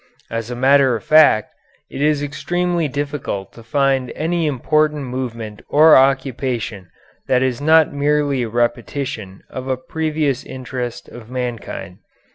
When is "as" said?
0.31-0.49